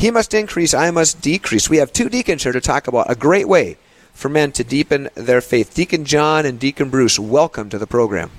He 0.00 0.10
must 0.10 0.32
increase, 0.32 0.72
I 0.72 0.90
must 0.90 1.20
decrease. 1.20 1.68
We 1.68 1.76
have 1.76 1.92
two 1.92 2.08
deacons 2.08 2.42
here 2.42 2.52
to 2.52 2.60
talk 2.62 2.88
about 2.88 3.10
a 3.10 3.14
great 3.14 3.46
way 3.46 3.76
for 4.14 4.30
men 4.30 4.50
to 4.52 4.64
deepen 4.64 5.10
their 5.14 5.42
faith. 5.42 5.74
Deacon 5.74 6.06
John 6.06 6.46
and 6.46 6.58
Deacon 6.58 6.88
Bruce, 6.88 7.18
welcome 7.18 7.68
to 7.68 7.76
the 7.76 7.86
program. 7.86 8.30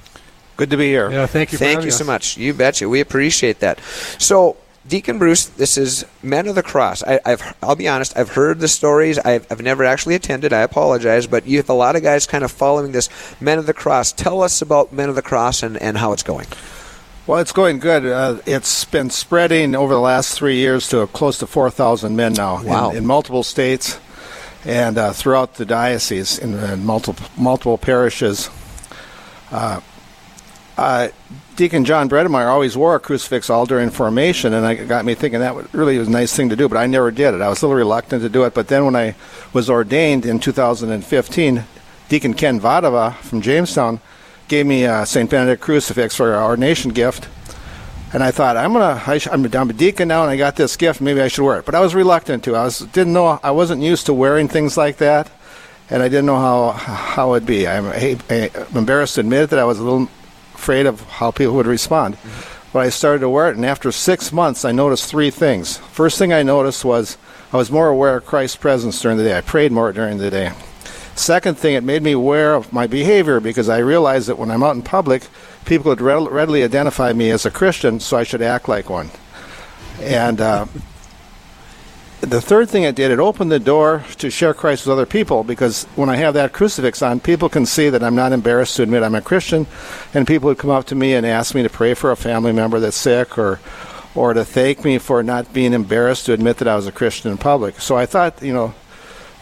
Good 0.58 0.72
to 0.72 0.78
be 0.78 0.88
here. 0.88 1.12
Yeah, 1.12 1.28
thank 1.28 1.52
you. 1.52 1.60
Thank 1.60 1.86
you 1.86 1.92
so 1.92 2.04
much. 2.04 2.36
You 2.36 2.56
betcha. 2.56 2.90
We 2.90 3.00
appreciate 3.00 3.60
that. 3.60 3.80
So, 4.18 4.58
Deacon 4.88 5.20
Bruce, 5.20 5.46
this 5.46 5.78
is 5.78 6.04
Men 6.24 6.48
of 6.48 6.56
the 6.56 6.64
Cross. 6.64 7.04
I, 7.04 7.20
have 7.28 7.56
I'll 7.62 7.76
be 7.76 7.88
honest. 7.88 8.18
I've 8.18 8.30
heard 8.30 8.60
the 8.60 8.68
stories. 8.68 9.20
I've, 9.20 9.46
I've 9.52 9.62
never 9.62 9.84
actually 9.84 10.16
attended. 10.16 10.54
I 10.54 10.62
apologize, 10.62 11.28
but 11.28 11.46
you 11.46 11.58
have 11.58 11.70
a 11.70 11.74
lot 11.74 11.96
of 11.96 12.02
guys 12.02 12.26
kind 12.26 12.44
of 12.44 12.52
following 12.52 12.92
this 12.92 13.08
Men 13.40 13.60
of 13.60 13.68
the 13.68 13.74
Cross. 13.76 14.14
Tell 14.14 14.42
us 14.42 14.64
about 14.64 14.92
Men 14.92 15.10
of 15.10 15.16
the 15.16 15.22
Cross 15.22 15.62
and, 15.62 15.78
and 15.78 16.00
how 16.00 16.12
it's 16.12 16.24
going. 16.24 16.48
Well, 17.28 17.40
it's 17.40 17.52
going 17.52 17.78
good. 17.78 18.04
Uh, 18.04 18.40
it's 18.48 18.84
been 18.84 19.12
spreading 19.12 19.76
over 19.76 19.94
the 19.94 20.00
last 20.00 20.36
three 20.36 20.56
years 20.56 20.90
to 20.90 21.06
close 21.06 21.38
to 21.38 21.48
4,000 21.48 22.16
men 22.16 22.34
now 22.34 22.64
wow. 22.64 22.90
in, 22.90 22.98
in, 22.98 23.06
multiple 23.06 23.44
states 23.44 24.00
and 24.66 24.98
uh, 24.98 25.14
throughout 25.14 25.54
the 25.54 25.66
diocese 25.66 26.40
in, 26.40 26.56
in 26.56 26.84
multiple 26.84 27.24
multiple 27.38 27.78
parishes. 27.78 28.50
Uh, 29.52 29.82
uh, 30.78 31.10
Deacon 31.58 31.86
John 31.86 32.10
Bredemeyer 32.10 32.48
always 32.48 32.76
wore 32.76 32.96
a 32.96 33.00
crucifix 33.00 33.52
all 33.52 33.68
during 33.68 33.92
formation, 33.92 34.56
and 34.56 34.66
it 34.66 34.88
got 34.88 35.06
me 35.06 35.14
thinking 35.14 35.42
that 35.42 35.74
really 35.76 36.00
was 36.00 36.08
a 36.08 36.12
nice 36.12 36.36
thing 36.36 36.50
to 36.50 36.56
do, 36.56 36.68
but 36.68 36.78
I 36.78 36.88
never 36.88 37.12
did 37.12 37.36
it. 37.36 37.42
I 37.42 37.50
was 37.50 37.62
a 37.62 37.68
little 37.68 37.78
reluctant 37.78 38.24
to 38.24 38.30
do 38.30 38.46
it, 38.46 38.56
but 38.56 38.68
then 38.68 38.84
when 38.86 38.96
I 38.96 39.14
was 39.54 39.70
ordained 39.70 40.26
in 40.26 40.40
2015, 40.40 41.64
Deacon 42.10 42.34
Ken 42.34 42.60
Vadava 42.60 43.16
from 43.18 43.42
Jamestown 43.42 44.00
gave 44.52 44.66
me 44.66 44.84
a 44.84 45.06
St. 45.06 45.30
Benedict 45.30 45.62
crucifix 45.62 46.14
for 46.14 46.34
our 46.34 46.44
ordination 46.44 46.92
gift. 46.92 47.30
And 48.14 48.22
I 48.22 48.32
thought 48.32 48.58
I'm 48.58 48.74
gonna 48.74 49.02
I 49.08 49.18
am 49.32 49.70
a 49.70 49.74
deacon 49.74 50.10
now 50.10 50.24
and 50.24 50.30
I 50.30 50.36
got 50.36 50.58
this 50.58 50.76
gift 50.76 51.00
maybe 51.00 51.22
I 51.22 51.30
should 51.30 51.46
wear 51.46 51.60
it. 51.60 51.66
But 51.66 51.74
I 51.74 51.80
was 51.80 51.96
reluctant 51.96 52.44
to. 52.44 52.56
I 52.58 52.66
was 52.66 52.80
didn't 52.80 53.14
know 53.14 53.40
I 53.42 53.52
wasn't 53.52 53.82
used 53.82 54.08
to 54.08 54.14
wearing 54.14 54.50
things 54.50 54.76
like 54.76 54.98
that. 54.98 55.32
And 55.90 56.04
I 56.04 56.10
didn't 56.10 56.26
know 56.26 56.38
how 56.38 56.72
how 56.74 57.34
it'd 57.36 57.48
be. 57.48 57.66
I'm, 57.66 57.86
I'm 57.86 58.78
embarrassed 58.78 59.16
to 59.16 59.22
admit 59.22 59.52
that 59.52 59.60
I 59.60 59.64
was 59.64 59.80
a 59.80 59.84
little 59.84 60.10
afraid 60.54 60.86
of 60.86 61.00
how 61.00 61.32
people 61.32 61.54
would 61.56 61.66
respond. 61.66 62.16
Mm-hmm. 62.16 62.70
but 62.74 62.80
I 62.80 62.90
started 62.90 63.20
to 63.20 63.30
wear 63.30 63.50
it 63.50 63.56
and 63.56 63.66
after 63.66 63.90
six 63.94 64.34
months 64.34 64.66
I 64.66 64.74
noticed 64.74 65.10
three 65.10 65.32
things. 65.32 65.78
First 65.78 66.20
thing 66.20 66.34
I 66.34 66.44
noticed 66.44 66.84
was 66.84 67.18
I 67.54 67.58
was 67.58 67.72
more 67.72 67.88
aware 67.88 68.18
of 68.18 68.26
Christ's 68.26 68.58
presence 68.58 69.02
during 69.02 69.18
the 69.18 69.24
day. 69.24 69.38
I 69.38 69.42
prayed 69.42 69.72
more 69.72 69.94
during 69.94 70.18
the 70.18 70.30
day 70.30 70.52
Second 71.22 71.60
thing, 71.60 71.76
it 71.76 71.84
made 71.84 72.02
me 72.02 72.14
aware 72.14 72.56
of 72.56 72.74
my 72.74 72.88
behavior 72.88 73.40
because 73.40 73.70
I 73.70 73.78
realized 73.78 74.28
that 74.28 74.40
when 74.40 74.50
I'm 74.50 74.64
out 74.64 74.76
in 74.76 74.82
public, 74.82 75.28
people 75.66 75.90
would 75.90 76.02
readily 76.02 76.64
identify 76.64 77.14
me 77.14 77.30
as 77.30 77.46
a 77.46 77.52
Christian, 77.52 78.00
so 78.00 78.18
I 78.18 78.24
should 78.24 78.42
act 78.42 78.68
like 78.68 78.90
one. 78.90 79.12
And 80.00 80.42
uh, 80.42 80.66
the 82.22 82.42
third 82.42 82.72
thing 82.72 82.84
it 82.84 82.96
did, 82.96 83.12
it 83.12 83.20
opened 83.20 83.52
the 83.52 83.60
door 83.60 84.04
to 84.18 84.32
share 84.32 84.56
Christ 84.56 84.88
with 84.88 84.94
other 84.94 85.06
people 85.06 85.44
because 85.44 85.84
when 85.96 86.10
I 86.10 86.16
have 86.16 86.34
that 86.34 86.54
crucifix 86.54 87.04
on, 87.04 87.20
people 87.20 87.50
can 87.50 87.68
see 87.68 87.90
that 87.90 88.02
I'm 88.02 88.16
not 88.16 88.32
embarrassed 88.32 88.78
to 88.78 88.84
admit 88.84 89.04
I'm 89.04 89.14
a 89.14 89.22
Christian, 89.22 89.68
and 90.16 90.26
people 90.26 90.48
would 90.48 90.58
come 90.58 90.72
up 90.72 90.88
to 90.88 90.96
me 90.96 91.14
and 91.14 91.24
ask 91.24 91.54
me 91.54 91.62
to 91.62 91.70
pray 91.70 91.94
for 91.94 92.10
a 92.10 92.16
family 92.16 92.52
member 92.52 92.80
that's 92.80 92.98
sick 92.98 93.38
or 93.38 93.60
or 94.16 94.34
to 94.34 94.44
thank 94.44 94.84
me 94.84 94.98
for 94.98 95.22
not 95.22 95.54
being 95.54 95.72
embarrassed 95.72 96.26
to 96.26 96.34
admit 96.34 96.58
that 96.58 96.68
I 96.68 96.76
was 96.76 96.88
a 96.88 96.92
Christian 96.92 97.32
in 97.32 97.38
public. 97.38 97.80
So 97.80 97.96
I 97.96 98.06
thought, 98.06 98.42
you 98.42 98.54
know, 98.54 98.74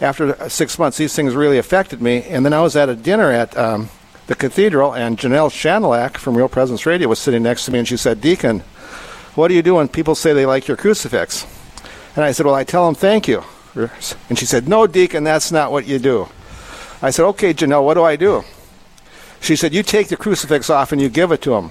after 0.00 0.48
six 0.48 0.78
months, 0.78 0.96
these 0.96 1.14
things 1.14 1.34
really 1.34 1.58
affected 1.58 2.00
me. 2.00 2.22
And 2.22 2.44
then 2.44 2.52
I 2.52 2.62
was 2.62 2.76
at 2.76 2.88
a 2.88 2.96
dinner 2.96 3.30
at 3.30 3.56
um, 3.56 3.90
the 4.26 4.34
cathedral, 4.34 4.94
and 4.94 5.18
Janelle 5.18 5.50
Shanilak 5.50 6.16
from 6.16 6.36
Real 6.36 6.48
Presence 6.48 6.86
Radio 6.86 7.08
was 7.08 7.18
sitting 7.18 7.42
next 7.42 7.64
to 7.66 7.72
me, 7.72 7.80
and 7.80 7.88
she 7.88 7.96
said, 7.96 8.20
Deacon, 8.20 8.60
what 9.34 9.48
do 9.48 9.54
you 9.54 9.62
do 9.62 9.74
when 9.74 9.88
people 9.88 10.14
say 10.14 10.32
they 10.32 10.46
like 10.46 10.68
your 10.68 10.76
crucifix? 10.76 11.46
And 12.16 12.24
I 12.24 12.32
said, 12.32 12.46
Well, 12.46 12.54
I 12.54 12.64
tell 12.64 12.86
them 12.86 12.94
thank 12.94 13.28
you. 13.28 13.44
And 13.74 14.38
she 14.38 14.46
said, 14.46 14.68
No, 14.68 14.86
Deacon, 14.86 15.24
that's 15.24 15.52
not 15.52 15.70
what 15.70 15.86
you 15.86 15.98
do. 15.98 16.28
I 17.02 17.10
said, 17.10 17.24
Okay, 17.26 17.54
Janelle, 17.54 17.84
what 17.84 17.94
do 17.94 18.02
I 18.02 18.16
do? 18.16 18.44
She 19.40 19.56
said, 19.56 19.72
You 19.72 19.82
take 19.82 20.08
the 20.08 20.16
crucifix 20.16 20.68
off 20.70 20.92
and 20.92 21.00
you 21.00 21.08
give 21.08 21.32
it 21.32 21.42
to 21.42 21.50
them. 21.50 21.70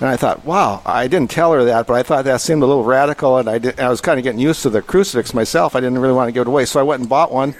And 0.00 0.08
I 0.08 0.16
thought, 0.16 0.46
wow, 0.46 0.80
I 0.86 1.08
didn't 1.08 1.30
tell 1.30 1.52
her 1.52 1.64
that, 1.64 1.86
but 1.86 1.92
I 1.92 2.02
thought 2.02 2.24
that 2.24 2.40
seemed 2.40 2.62
a 2.62 2.66
little 2.66 2.84
radical, 2.84 3.36
and 3.36 3.50
I, 3.50 3.58
did, 3.58 3.78
I 3.78 3.90
was 3.90 4.00
kind 4.00 4.18
of 4.18 4.24
getting 4.24 4.40
used 4.40 4.62
to 4.62 4.70
the 4.70 4.80
crucifix 4.80 5.34
myself. 5.34 5.76
I 5.76 5.80
didn't 5.80 5.98
really 5.98 6.14
want 6.14 6.28
to 6.28 6.32
give 6.32 6.42
it 6.42 6.48
away, 6.48 6.64
so 6.64 6.80
I 6.80 6.82
went 6.82 7.00
and 7.00 7.08
bought 7.08 7.30
one 7.30 7.54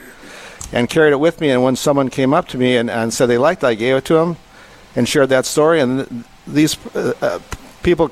and 0.73 0.89
carried 0.89 1.13
it 1.13 1.21
with 1.21 1.41
me. 1.43 1.51
And 1.51 1.63
when 1.63 1.77
someone 1.77 2.09
came 2.09 2.33
up 2.33 2.49
to 2.49 2.59
me 2.59 2.79
and, 2.79 2.89
and 2.89 3.13
said 3.13 3.27
they 3.27 3.37
liked 3.37 3.63
it, 3.63 3.67
I 3.67 3.75
gave 3.75 3.97
it 3.97 4.05
to 4.07 4.15
them 4.15 4.39
and 4.97 5.07
shared 5.07 5.29
that 5.29 5.45
story. 5.45 5.81
And 5.81 6.25
these 6.47 6.79
uh, 6.97 7.13
uh, 7.21 7.41
people 7.83 8.11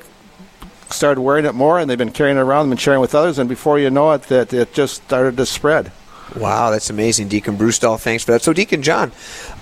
started 0.91 1.21
wearing 1.21 1.45
it 1.45 1.55
more, 1.55 1.79
and 1.79 1.89
they've 1.89 1.97
been 1.97 2.11
carrying 2.11 2.37
it 2.37 2.41
around 2.41 2.69
and 2.69 2.79
sharing 2.79 3.01
with 3.01 3.15
others. 3.15 3.39
And 3.39 3.49
before 3.49 3.79
you 3.79 3.89
know 3.89 4.11
it, 4.11 4.23
that 4.23 4.53
it 4.53 4.73
just 4.73 5.03
started 5.05 5.37
to 5.37 5.45
spread. 5.47 5.91
Wow, 6.35 6.69
that's 6.69 6.91
amazing, 6.91 7.29
Deacon 7.29 7.55
Bruce. 7.55 7.79
Thanks 7.79 8.25
for 8.25 8.33
that. 8.33 8.43
So, 8.43 8.53
Deacon 8.53 8.83
John, 8.83 9.11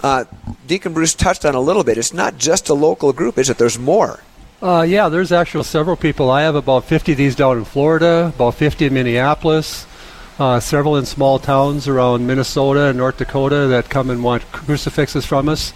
uh, 0.03 0.25
Deacon 0.67 0.93
Bruce 0.93 1.13
touched 1.13 1.45
on 1.45 1.55
a 1.55 1.61
little 1.61 1.85
bit. 1.85 1.97
It's 1.97 2.13
not 2.13 2.37
just 2.37 2.67
a 2.67 2.73
local 2.73 3.13
group, 3.13 3.37
is 3.37 3.49
it? 3.49 3.57
There's 3.57 3.79
more. 3.79 4.19
Uh, 4.61 4.81
yeah, 4.81 5.07
there's 5.07 5.31
actually 5.31 5.63
several 5.63 5.95
people. 5.95 6.31
I 6.31 6.41
have 6.41 6.55
about 6.55 6.85
50 6.85 7.11
of 7.11 7.17
these 7.17 7.35
down 7.35 7.59
in 7.59 7.65
Florida, 7.65 8.31
about 8.35 8.55
50 8.55 8.87
in 8.87 8.93
Minneapolis, 8.93 9.85
uh, 10.39 10.59
several 10.59 10.97
in 10.97 11.05
small 11.05 11.37
towns 11.37 11.87
around 11.87 12.25
Minnesota 12.25 12.85
and 12.85 12.97
North 12.97 13.17
Dakota 13.17 13.67
that 13.67 13.89
come 13.89 14.09
and 14.09 14.23
want 14.23 14.51
crucifixes 14.51 15.25
from 15.25 15.47
us. 15.47 15.73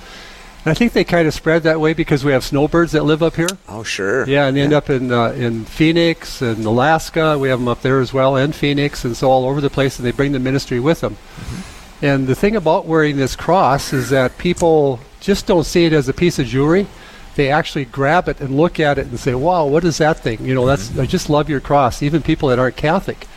And 0.66 0.72
I 0.72 0.74
think 0.74 0.94
they 0.94 1.04
kind 1.04 1.28
of 1.28 1.34
spread 1.34 1.64
that 1.64 1.80
way 1.80 1.94
because 1.94 2.24
we 2.24 2.32
have 2.32 2.44
snowbirds 2.44 2.92
that 2.94 3.04
live 3.04 3.22
up 3.22 3.36
here. 3.36 3.50
Oh, 3.68 3.84
sure. 3.84 4.28
Yeah, 4.28 4.48
and 4.48 4.56
they 4.56 4.62
yeah. 4.62 4.66
end 4.66 4.74
up 4.74 4.90
in 4.90 5.12
uh, 5.12 5.32
in 5.32 5.66
Phoenix 5.66 6.42
and 6.42 6.64
Alaska. 6.66 7.38
We 7.38 7.50
have 7.50 7.60
them 7.60 7.68
up 7.68 7.82
there 7.82 8.00
as 8.00 8.14
well, 8.14 8.36
and 8.36 8.54
Phoenix, 8.54 9.04
and 9.04 9.18
so 9.18 9.30
all 9.30 9.46
over 9.46 9.60
the 9.60 9.72
place. 9.72 9.98
And 9.98 10.06
they 10.06 10.12
bring 10.12 10.34
the 10.34 10.40
ministry 10.40 10.80
with 10.80 11.02
them. 11.02 11.16
Mm-hmm. 11.16 12.06
And 12.06 12.28
the 12.28 12.36
thing 12.36 12.56
about 12.56 12.86
wearing 12.86 13.18
this 13.18 13.36
cross 13.36 13.92
is 13.92 14.10
that 14.10 14.38
people 14.38 15.00
just 15.20 15.48
don't 15.48 15.64
see 15.64 15.86
it 15.86 15.94
as 15.94 16.08
a 16.10 16.14
piece 16.14 16.38
of 16.38 16.46
jewelry 16.46 16.88
they 17.36 17.50
actually 17.50 17.86
grab 17.86 18.28
it 18.28 18.40
and 18.40 18.58
look 18.58 18.80
at 18.80 18.98
it 18.98 19.08
and 19.08 19.20
say, 19.20 19.34
"Wow, 19.34 19.66
what 19.66 19.84
is 19.84 19.98
that 20.00 20.20
thing?" 20.20 20.46
You 20.46 20.54
know, 20.54 20.66
that's 20.66 20.90
mm-hmm. 20.90 21.02
I 21.02 21.06
just 21.06 21.30
love 21.30 21.50
your 21.50 21.60
cross. 21.60 22.02
Even 22.02 22.22
people 22.22 22.50
that 22.50 22.60
aren't 22.60 22.76
Catholic. 22.76 23.28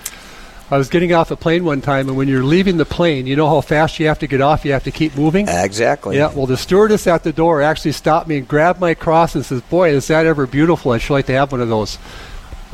I 0.71 0.79
was 0.79 0.89
getting 0.89 1.13
off 1.13 1.31
a 1.31 1.37
plane 1.37 1.65
one 1.65 1.83
time, 1.83 2.09
and 2.09 2.17
when 2.17 2.27
you're 2.27 2.43
leaving 2.43 2.79
the 2.79 2.87
plane, 2.87 3.27
you 3.27 3.37
know 3.37 3.49
how 3.49 3.61
fast 3.61 4.01
you 4.01 4.07
have 4.07 4.19
to 4.21 4.27
get 4.27 4.41
off. 4.41 4.65
You 4.65 4.73
have 4.73 4.85
to 4.85 4.91
keep 4.91 5.15
moving. 5.15 5.47
Exactly. 5.47 6.17
Yeah. 6.17 6.33
Well, 6.33 6.47
the 6.47 6.57
stewardess 6.57 7.07
at 7.07 7.23
the 7.23 7.33
door 7.33 7.61
actually 7.61 7.93
stopped 7.93 8.29
me 8.29 8.39
and 8.39 8.49
grabbed 8.49 8.81
my 8.81 8.95
cross 8.95 9.35
and 9.35 9.45
says, 9.45 9.61
"Boy, 9.63 9.91
is 9.91 10.07
that 10.09 10.27
ever 10.27 10.47
beautiful! 10.47 10.93
I'd 10.93 11.03
sure 11.03 11.19
like 11.19 11.27
to 11.27 11.33
have 11.33 11.53
one 11.53 11.61
of 11.61 11.69
those." 11.69 11.99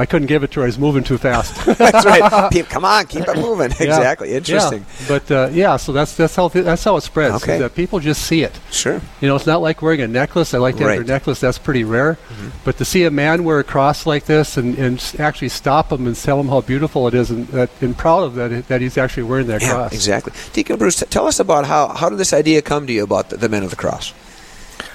I 0.00 0.06
couldn't 0.06 0.28
give 0.28 0.42
it 0.42 0.50
to 0.52 0.60
her. 0.60 0.64
I 0.64 0.68
was 0.68 0.78
moving 0.78 1.04
too 1.04 1.18
fast. 1.18 1.54
that's 1.78 2.06
right. 2.06 2.66
Come 2.70 2.86
on, 2.86 3.06
keep 3.06 3.28
it 3.28 3.36
moving. 3.36 3.70
Yeah. 3.72 3.98
Exactly. 3.98 4.32
Interesting. 4.32 4.86
Yeah. 5.00 5.08
But 5.08 5.30
uh, 5.30 5.48
yeah, 5.52 5.76
so 5.76 5.92
that's 5.92 6.16
that's 6.16 6.34
how 6.34 6.48
th- 6.48 6.64
that's 6.64 6.82
how 6.82 6.96
it 6.96 7.02
spreads. 7.02 7.42
Okay. 7.42 7.58
That 7.58 7.74
people 7.74 8.00
just 8.00 8.22
see 8.22 8.42
it. 8.42 8.58
Sure. 8.70 8.98
You 9.20 9.28
know, 9.28 9.36
it's 9.36 9.46
not 9.46 9.60
like 9.60 9.82
wearing 9.82 10.00
a 10.00 10.08
necklace. 10.08 10.54
I 10.54 10.58
like 10.58 10.76
to 10.78 10.86
right. 10.86 10.94
have 10.94 11.04
a 11.04 11.06
necklace. 11.06 11.38
That's 11.38 11.58
pretty 11.58 11.84
rare. 11.84 12.14
Mm-hmm. 12.14 12.48
But 12.64 12.78
to 12.78 12.86
see 12.86 13.04
a 13.04 13.10
man 13.10 13.44
wear 13.44 13.58
a 13.58 13.64
cross 13.64 14.06
like 14.06 14.24
this 14.24 14.56
and, 14.56 14.78
and 14.78 15.14
actually 15.18 15.50
stop 15.50 15.92
him 15.92 16.06
and 16.06 16.16
tell 16.16 16.40
him 16.40 16.48
how 16.48 16.62
beautiful 16.62 17.06
it 17.06 17.12
is 17.12 17.30
and, 17.30 17.46
that, 17.48 17.68
and 17.82 17.94
proud 17.96 18.22
of 18.22 18.36
that 18.36 18.68
that 18.68 18.80
he's 18.80 18.96
actually 18.96 19.24
wearing 19.24 19.48
that 19.48 19.60
yeah, 19.60 19.74
cross. 19.74 19.92
Exactly. 19.92 20.32
Deacon 20.54 20.78
Bruce, 20.78 20.96
t- 20.96 21.06
tell 21.10 21.26
us 21.26 21.40
about 21.40 21.66
how 21.66 21.88
how 21.88 22.08
did 22.08 22.16
this 22.16 22.32
idea 22.32 22.62
come 22.62 22.86
to 22.86 22.92
you 22.94 23.04
about 23.04 23.28
the, 23.28 23.36
the 23.36 23.50
men 23.50 23.64
of 23.64 23.68
the 23.68 23.76
cross? 23.76 24.14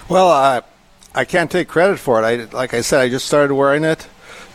Well, 0.09 0.29
uh, 0.29 0.61
I 1.13 1.25
can't 1.25 1.51
take 1.51 1.67
credit 1.67 1.99
for 1.99 2.23
it. 2.23 2.25
I 2.25 2.57
like 2.57 2.73
I 2.73 2.81
said, 2.81 3.01
I 3.01 3.09
just 3.09 3.27
started 3.27 3.53
wearing 3.53 3.83
it 3.83 4.07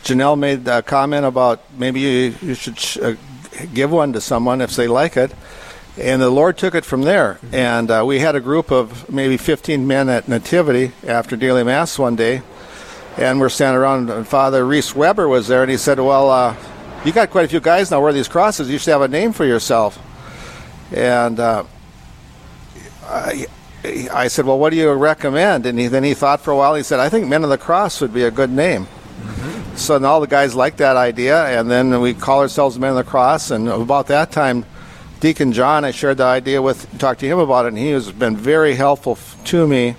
Janelle 0.05 0.39
made 0.39 0.67
a 0.67 0.83
comment 0.83 1.27
about 1.27 1.61
maybe 1.77 2.01
you, 2.01 2.35
you 2.43 2.55
should 2.55 2.79
sh- 2.79 2.97
uh, 2.99 3.15
give 3.75 3.91
one 3.91 4.13
to 4.15 4.21
someone 4.21 4.61
if 4.61 4.75
they 4.75 4.89
like 4.89 5.17
it. 5.17 5.33
And 5.99 6.23
the 6.23 6.31
Lord 6.31 6.57
took 6.57 6.75
it 6.75 6.85
from 6.85 7.03
there. 7.03 7.39
And 7.53 7.91
uh, 7.91 8.05
we 8.07 8.21
had 8.21 8.35
a 8.35 8.41
group 8.41 8.71
of 8.71 9.11
maybe 9.11 9.37
15 9.37 9.87
men 9.87 10.09
at 10.09 10.29
Nativity 10.29 10.93
after 11.07 11.37
daily 11.37 11.65
Mass 11.65 11.99
one 11.99 12.17
day. 12.17 12.43
And 13.19 13.41
we're 13.41 13.49
standing 13.49 13.79
around, 13.79 14.09
and 14.09 14.27
Father 14.27 14.65
Reese 14.65 14.95
Weber 14.95 15.29
was 15.29 15.49
there, 15.49 15.63
and 15.63 15.71
he 15.71 15.77
said, 15.77 15.99
Well, 15.99 16.31
uh, 16.31 16.57
you 17.05 17.13
got 17.13 17.31
quite 17.31 17.45
a 17.45 17.49
few 17.49 17.61
guys 17.61 17.91
now 17.91 18.01
wear 18.01 18.13
these 18.13 18.29
crosses. 18.29 18.71
You 18.71 18.79
should 18.79 18.93
have 18.93 19.03
a 19.03 19.09
name 19.09 19.33
for 19.33 19.45
yourself. 19.45 19.99
And 20.93 21.39
uh, 21.39 21.65
I, 23.05 23.47
I 23.85 24.29
said, 24.29 24.47
Well, 24.47 24.59
what 24.59 24.71
do 24.71 24.77
you 24.77 24.91
recommend? 24.93 25.67
And 25.67 25.79
he, 25.79 25.89
then 25.89 26.05
he 26.05 26.15
thought 26.15 26.41
for 26.41 26.53
a 26.53 26.57
while. 26.57 26.75
He 26.77 26.85
said, 26.85 27.01
I 27.01 27.09
think 27.09 27.27
Men 27.27 27.43
of 27.43 27.51
the 27.51 27.59
Cross 27.59 28.01
would 28.01 28.15
be 28.15 28.23
a 28.23 28.31
good 28.31 28.51
name. 28.51 28.87
So 29.81 30.05
all 30.05 30.21
the 30.21 30.27
guys 30.27 30.55
liked 30.55 30.77
that 30.79 30.97
idea, 30.97 31.43
and 31.59 31.71
then 31.71 32.03
we 32.03 32.13
call 32.13 32.41
ourselves 32.41 32.75
the 32.75 32.83
Men 32.83 32.91
of 32.91 32.97
the 32.97 33.05
Cross. 33.05 33.51
And 33.51 33.67
about 33.67 34.09
that 34.09 34.31
time, 34.31 34.67
Deacon 35.21 35.53
John, 35.53 35.87
I 35.87 35.91
shared 35.91 36.19
the 36.19 36.25
idea 36.25 36.61
with, 36.61 36.87
talked 36.99 37.21
to 37.21 37.27
him 37.27 37.39
about 37.39 37.65
it, 37.65 37.69
and 37.69 37.79
he 37.79 37.89
has 37.89 38.13
been 38.13 38.37
very 38.37 38.75
helpful 38.75 39.17
to 39.47 39.67
me 39.67 39.97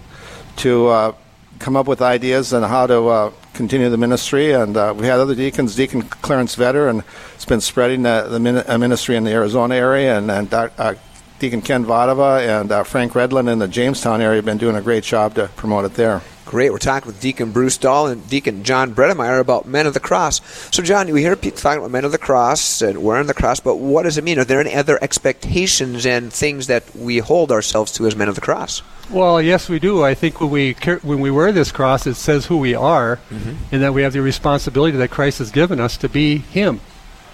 to 0.58 0.88
uh, 0.88 1.16
come 1.58 1.76
up 1.76 1.88
with 1.88 2.00
ideas 2.00 2.54
on 2.54 2.62
how 2.62 2.86
to 2.86 3.08
uh, 3.08 3.32
continue 3.56 3.90
the 3.90 3.98
ministry. 3.98 4.52
And 4.52 4.78
uh, 4.78 4.94
we 4.96 5.08
had 5.08 5.20
other 5.20 5.34
deacons, 5.34 5.76
Deacon 5.76 6.04
Clarence 6.04 6.56
Vetter, 6.56 6.88
and 6.88 7.04
it's 7.34 7.46
been 7.46 7.60
spreading 7.60 8.04
the, 8.04 8.28
the 8.30 8.72
uh, 8.72 8.78
ministry 8.78 9.16
in 9.16 9.24
the 9.24 9.32
Arizona 9.32 9.74
area, 9.74 10.16
and, 10.16 10.30
and 10.30 10.54
uh, 10.54 10.94
Deacon 11.40 11.62
Ken 11.62 11.86
Vadava 11.86 12.62
and 12.62 12.72
uh, 12.72 12.84
Frank 12.84 13.14
Redland 13.14 13.52
in 13.52 13.58
the 13.58 13.68
Jamestown 13.68 14.22
area 14.22 14.36
have 14.36 14.46
been 14.46 14.60
doing 14.60 14.76
a 14.76 14.82
great 14.82 15.04
job 15.04 15.34
to 15.36 15.48
promote 15.56 15.86
it 15.86 15.96
there. 15.96 16.22
Great. 16.46 16.72
We're 16.72 16.80
talking 16.80 17.08
with 17.08 17.22
Deacon 17.22 17.52
Bruce 17.52 17.78
Dahl 17.78 18.08
and 18.08 18.28
Deacon 18.28 18.64
John 18.64 18.96
Bredemeyer 18.96 19.40
about 19.40 19.68
Men 19.68 19.86
of 19.86 19.94
the 19.94 20.00
Cross. 20.00 20.42
So, 20.76 20.82
John, 20.82 21.12
we 21.12 21.22
hear 21.22 21.36
people 21.36 21.60
talking 21.60 21.80
about 21.80 21.92
Men 21.92 22.04
of 22.04 22.12
the 22.12 22.18
Cross 22.18 22.82
and 22.82 23.04
wearing 23.04 23.28
the 23.28 23.34
cross, 23.34 23.60
but 23.60 23.76
what 23.76 24.04
does 24.04 24.18
it 24.18 24.24
mean? 24.24 24.40
Are 24.40 24.44
there 24.44 24.60
any 24.60 24.74
other 24.74 24.98
expectations 25.02 26.06
and 26.06 26.34
things 26.34 26.68
that 26.68 26.96
we 26.96 27.20
hold 27.20 27.52
ourselves 27.52 27.92
to 27.94 28.08
as 28.08 28.16
Men 28.16 28.28
of 28.28 28.36
the 28.36 28.42
Cross? 28.42 28.82
Well, 29.12 29.42
yes, 29.42 29.68
we 29.68 29.80
do. 29.80 30.04
I 30.04 30.14
think 30.14 30.40
when 30.40 30.50
we 30.50 30.74
when 31.04 31.20
we 31.20 31.32
wear 31.32 31.52
this 31.52 31.72
cross, 31.72 32.08
it 32.08 32.16
says 32.16 32.46
who 32.46 32.58
we 32.58 32.74
are, 32.74 33.18
mm-hmm. 33.30 33.56
and 33.72 33.84
that 33.84 33.94
we 33.94 34.04
have 34.04 34.14
the 34.14 34.22
responsibility 34.22 34.98
that 34.98 35.12
Christ 35.12 35.40
has 35.40 35.52
given 35.52 35.82
us 35.82 35.98
to 35.98 36.08
be 36.08 36.38
Him. 36.38 36.80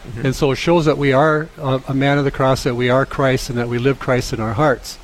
Mm-hmm. 0.07 0.25
And 0.25 0.35
so 0.35 0.51
it 0.51 0.55
shows 0.55 0.85
that 0.85 0.97
we 0.97 1.13
are 1.13 1.49
a, 1.57 1.81
a 1.89 1.93
man 1.93 2.17
of 2.17 2.23
the 2.23 2.31
cross, 2.31 2.63
that 2.63 2.75
we 2.75 2.89
are 2.89 3.05
Christ, 3.05 3.49
and 3.49 3.59
that 3.59 3.67
we 3.67 3.77
live 3.77 3.99
Christ 3.99 4.33
in 4.33 4.39
our 4.39 4.53
hearts 4.53 4.97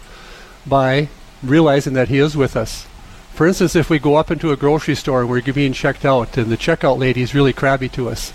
by 0.65 1.09
realizing 1.43 1.93
that 1.93 2.07
He 2.07 2.17
is 2.17 2.35
with 2.35 2.55
us. 2.55 2.87
For 3.33 3.47
instance, 3.47 3.75
if 3.75 3.89
we 3.89 3.97
go 3.97 4.15
up 4.15 4.29
into 4.29 4.51
a 4.51 4.55
grocery 4.57 4.95
store 4.95 5.21
and 5.21 5.29
we're 5.29 5.41
being 5.41 5.73
checked 5.73 6.05
out, 6.05 6.37
and 6.37 6.51
the 6.51 6.57
checkout 6.57 6.99
lady 6.99 7.21
is 7.21 7.33
really 7.33 7.51
crabby 7.51 7.89
to 7.89 8.09
us, 8.09 8.31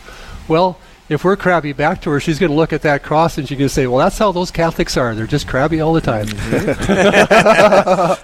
well, 0.49 0.79
if 1.09 1.25
we're 1.25 1.37
crabby 1.37 1.73
back 1.73 2.03
to 2.03 2.11
her, 2.11 2.21
she's 2.21 2.39
going 2.39 2.51
to 2.51 2.57
look 2.57 2.73
at 2.73 2.83
that 2.83 3.03
cross 3.03 3.39
and 3.39 3.49
she's 3.49 3.57
going 3.57 3.69
to 3.69 3.75
say, 3.75 3.87
"Well, 3.87 3.99
that's 3.99 4.19
how 4.19 4.33
those 4.33 4.51
Catholics 4.51 4.97
are. 4.97 5.15
They're 5.15 5.27
just 5.27 5.47
crabby 5.47 5.81
all 5.81 5.93
the 5.93 6.01
time." 6.01 6.27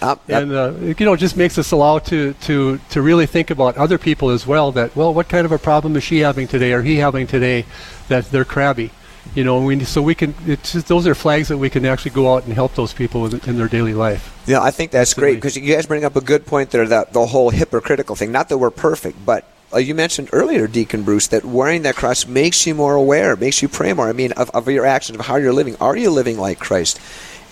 That- 0.00 0.18
and 0.28 0.52
uh, 0.52 0.72
it, 0.82 1.00
you 1.00 1.06
know, 1.06 1.14
it 1.14 1.18
just 1.18 1.36
makes 1.36 1.56
us 1.56 1.70
allow 1.72 1.98
to, 2.00 2.34
to, 2.34 2.78
to 2.90 3.00
really 3.00 3.24
think 3.24 3.48
about 3.50 3.78
other 3.78 3.96
people 3.96 4.28
as 4.30 4.46
well. 4.46 4.70
That 4.72 4.94
well, 4.94 5.14
what 5.14 5.28
kind 5.30 5.46
of 5.46 5.52
a 5.52 5.58
problem 5.58 5.96
is 5.96 6.04
she 6.04 6.18
having 6.18 6.46
today, 6.46 6.72
or 6.72 6.82
he 6.82 6.96
having 6.96 7.26
today, 7.26 7.64
that 8.08 8.26
they're 8.30 8.44
crabby, 8.44 8.90
you 9.34 9.44
know? 9.44 9.62
We, 9.62 9.84
so 9.84 10.02
we 10.02 10.14
can. 10.14 10.34
It's 10.46 10.72
just, 10.72 10.88
those 10.88 11.06
are 11.06 11.14
flags 11.14 11.48
that 11.48 11.58
we 11.58 11.70
can 11.70 11.84
actually 11.84 12.12
go 12.12 12.34
out 12.34 12.44
and 12.44 12.52
help 12.52 12.74
those 12.74 12.92
people 12.92 13.26
in, 13.26 13.40
in 13.48 13.56
their 13.56 13.68
daily 13.68 13.94
life. 13.94 14.30
Yeah, 14.46 14.62
I 14.62 14.70
think 14.70 14.90
that's 14.90 15.14
great 15.14 15.36
because 15.36 15.56
you 15.56 15.74
guys 15.74 15.86
bring 15.86 16.04
up 16.04 16.16
a 16.16 16.20
good 16.20 16.46
point 16.46 16.70
there. 16.70 16.86
That 16.86 17.12
the 17.12 17.26
whole 17.26 17.50
hypocritical 17.50 18.16
thing. 18.16 18.32
Not 18.32 18.48
that 18.48 18.58
we're 18.58 18.70
perfect, 18.70 19.24
but 19.24 19.44
uh, 19.72 19.78
you 19.78 19.94
mentioned 19.94 20.28
earlier, 20.32 20.66
Deacon 20.66 21.02
Bruce, 21.02 21.28
that 21.28 21.44
wearing 21.44 21.82
that 21.82 21.96
cross 21.96 22.26
makes 22.26 22.66
you 22.66 22.74
more 22.74 22.94
aware, 22.94 23.34
makes 23.36 23.62
you 23.62 23.68
pray 23.68 23.92
more. 23.92 24.08
I 24.08 24.12
mean, 24.12 24.32
of, 24.32 24.50
of 24.50 24.68
your 24.68 24.86
actions, 24.86 25.18
of 25.18 25.26
how 25.26 25.36
you're 25.36 25.52
living. 25.52 25.76
Are 25.80 25.96
you 25.96 26.10
living 26.10 26.38
like 26.38 26.58
Christ? 26.58 27.00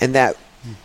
And 0.00 0.14
that 0.14 0.36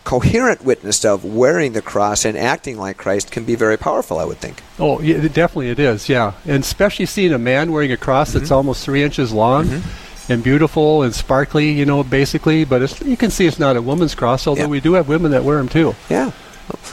coherent 0.02 0.64
witness 0.64 1.04
of 1.04 1.24
wearing 1.24 1.72
the 1.72 1.82
cross 1.82 2.24
and 2.24 2.36
acting 2.36 2.76
like 2.76 2.96
Christ 2.96 3.30
can 3.30 3.44
be 3.44 3.54
very 3.54 3.76
powerful. 3.76 4.18
I 4.18 4.24
would 4.24 4.38
think. 4.38 4.60
Oh, 4.78 5.00
yeah, 5.00 5.20
definitely 5.28 5.70
it 5.70 5.78
is. 5.78 6.08
Yeah, 6.08 6.32
and 6.44 6.64
especially 6.64 7.06
seeing 7.06 7.32
a 7.32 7.38
man 7.38 7.70
wearing 7.70 7.92
a 7.92 7.96
cross 7.96 8.32
that's 8.32 8.50
almost 8.50 8.84
three 8.84 9.02
inches 9.02 9.32
long. 9.32 9.82
And 10.28 10.42
beautiful 10.42 11.02
and 11.02 11.14
sparkly, 11.14 11.70
you 11.72 11.86
know, 11.86 12.02
basically. 12.02 12.64
But 12.64 12.82
it's, 12.82 13.00
you 13.00 13.16
can 13.16 13.30
see 13.30 13.46
it's 13.46 13.58
not 13.58 13.76
a 13.76 13.82
woman's 13.82 14.14
cross, 14.14 14.46
although 14.46 14.62
Yeah. 14.62 14.66
we 14.68 14.80
do 14.80 14.92
have 14.94 15.08
women 15.08 15.30
that 15.32 15.44
wear 15.44 15.56
them 15.58 15.68
too. 15.68 15.94
Yeah. 16.10 16.32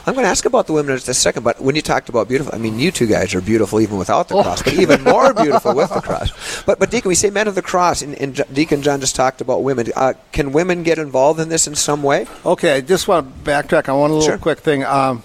I'm 0.07 0.13
going 0.13 0.23
to 0.23 0.29
ask 0.29 0.45
about 0.45 0.67
the 0.67 0.73
women 0.73 0.91
in 0.93 0.97
just 0.97 1.09
a 1.09 1.13
second, 1.13 1.43
but 1.43 1.59
when 1.59 1.75
you 1.75 1.81
talked 1.81 2.07
about 2.07 2.29
beautiful, 2.29 2.55
I 2.55 2.59
mean, 2.59 2.79
you 2.79 2.91
two 2.91 3.07
guys 3.07 3.35
are 3.35 3.41
beautiful 3.41 3.81
even 3.81 3.97
without 3.97 4.29
the 4.29 4.35
Oh. 4.35 4.43
cross, 4.43 4.61
but 4.63 4.73
even 4.73 5.03
more 5.03 5.33
beautiful 5.43 5.75
with 5.75 5.89
the 5.93 5.99
cross. 5.99 6.31
But, 6.63 6.79
but 6.79 6.89
Deacon, 6.91 7.09
we 7.09 7.15
say 7.15 7.29
men 7.29 7.49
of 7.49 7.55
the 7.55 7.61
cross, 7.61 8.01
and, 8.01 8.15
and 8.15 8.41
Deacon 8.53 8.81
John 8.81 9.01
just 9.01 9.17
talked 9.17 9.41
about 9.41 9.63
women. 9.63 9.87
Uh, 9.93 10.13
can 10.31 10.53
women 10.53 10.83
get 10.83 10.97
involved 10.97 11.41
in 11.41 11.49
this 11.49 11.67
in 11.67 11.75
some 11.75 12.03
way? 12.03 12.25
Okay, 12.45 12.77
I 12.77 12.81
just 12.81 13.09
want 13.09 13.27
to 13.43 13.51
backtrack 13.51 13.89
on 13.93 13.99
one 13.99 14.11
little 14.11 14.25
Sure. 14.25 14.37
quick 14.37 14.59
thing. 14.59 14.85
Um, 14.85 15.23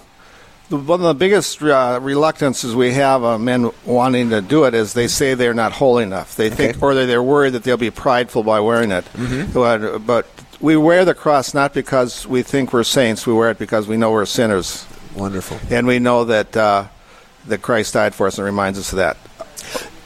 the, 0.71 0.77
one 0.77 0.99
of 1.01 1.05
the 1.05 1.13
biggest 1.13 1.61
uh, 1.61 1.99
reluctances 2.01 2.75
we 2.75 2.91
have 2.93 3.23
on 3.23 3.43
men 3.45 3.69
wanting 3.85 4.31
to 4.31 4.41
do 4.41 4.63
it 4.63 4.73
is 4.73 4.93
they 4.93 5.07
say 5.07 5.35
they're 5.35 5.53
not 5.53 5.71
holy 5.73 6.03
enough. 6.03 6.35
They 6.35 6.49
think, 6.49 6.81
or 6.81 6.95
they're, 6.95 7.05
they're 7.05 7.21
worried 7.23 7.51
that 7.53 7.63
they'll 7.63 7.77
be 7.77 7.91
prideful 7.91 8.41
by 8.43 8.59
wearing 8.59 8.91
it. 8.91 9.05
Mm-hmm. 9.13 9.51
But, 9.53 9.99
but 9.99 10.27
we 10.59 10.75
wear 10.77 11.05
the 11.05 11.13
cross 11.13 11.53
not 11.53 11.73
because 11.73 12.25
we 12.25 12.41
think 12.41 12.73
we're 12.73 12.83
saints. 12.83 13.27
We 13.27 13.33
wear 13.33 13.51
it 13.51 13.59
because 13.59 13.87
we 13.87 13.97
know 13.97 14.11
we're 14.11 14.25
sinners, 14.25 14.85
Wonderful. 15.15 15.59
and 15.69 15.85
we 15.85 15.99
know 15.99 16.25
that 16.25 16.57
uh, 16.57 16.87
that 17.47 17.61
Christ 17.61 17.93
died 17.93 18.13
for 18.15 18.27
us 18.27 18.37
and 18.37 18.45
reminds 18.45 18.77
us 18.79 18.91
of 18.91 18.97
that. 18.97 19.17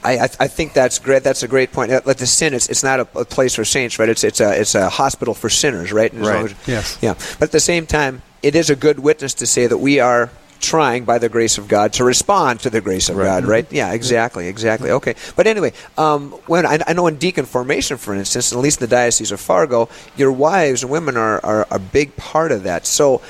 I, 0.03 0.18
I, 0.19 0.29
I 0.41 0.47
think 0.47 0.73
that's 0.73 1.00
great. 1.00 1.23
That's 1.23 1.41
a 1.44 1.47
great 1.47 1.71
point. 1.71 1.91
Uh, 1.91 2.00
Like 2.06 2.18
the 2.18 2.27
sin, 2.27 2.53
it's, 2.53 2.69
it's 2.69 2.83
not 2.83 3.00
a, 3.00 3.07
a 3.19 3.25
place 3.25 3.56
for 3.56 3.65
saints, 3.65 3.97
right? 4.00 4.07
It's 4.07 4.23
it's 4.23 4.39
a 4.39 4.59
it's 4.59 4.75
a 4.75 4.88
hospital 4.89 5.33
for 5.33 5.50
sinners, 5.50 5.91
right? 5.91 6.13
As 6.13 6.19
Right. 6.27 6.45
as- 6.45 6.56
Yes. 6.68 6.97
Yeah. 7.01 7.15
But 7.39 7.47
at 7.50 7.51
the 7.51 7.59
same 7.59 7.85
time, 7.88 8.21
it 8.44 8.56
is 8.56 8.69
a 8.69 8.75
good 8.75 9.00
witness 9.00 9.33
to 9.35 9.45
say 9.47 9.65
that 9.68 9.79
we 9.79 10.00
are 10.00 10.29
trying 10.60 11.06
by 11.06 11.18
the 11.18 11.30
grace 11.30 11.57
of 11.57 11.68
God 11.68 11.94
to 11.94 12.04
respond 12.04 12.60
to 12.62 12.69
the 12.69 12.81
grace 12.81 13.10
of 13.10 13.18
Right. 13.18 13.25
God, 13.25 13.46
right? 13.46 13.72
Yeah, 13.72 13.94
exactly, 13.94 14.48
exactly. 14.48 14.92
Okay. 14.92 15.16
But 15.36 15.48
anyway, 15.48 15.74
um, 15.98 16.31
when 16.48 16.66
I, 16.66 16.80
I 16.88 16.94
know 16.94 17.07
in 17.07 17.18
deacon 17.18 17.46
formation, 17.46 17.98
for 17.98 18.13
instance, 18.16 18.52
at 18.52 18.60
least 18.60 18.81
in 18.81 18.90
the 18.90 18.96
Diocese 18.96 19.31
of 19.31 19.40
Fargo, 19.40 19.90
your 20.18 20.31
wives 20.31 20.84
and 20.84 20.92
women 20.92 21.18
are, 21.18 21.44
are 21.46 21.68
a 21.69 21.80
big 21.80 22.16
part 22.16 22.52
of 22.52 22.63
that. 22.63 22.86
So 22.86 23.22